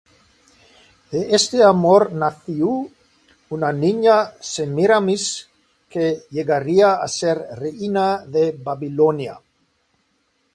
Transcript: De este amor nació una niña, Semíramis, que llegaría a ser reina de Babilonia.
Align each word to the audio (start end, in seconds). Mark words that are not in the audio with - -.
De 1.11 1.19
este 1.37 1.59
amor 1.65 2.05
nació 2.21 2.71
una 3.57 3.69
niña, 3.81 4.15
Semíramis, 4.53 5.27
que 5.97 6.09
llegaría 6.31 6.89
a 6.95 7.07
ser 7.19 7.45
reina 7.61 8.07
de 8.39 8.45
Babilonia. 8.71 9.39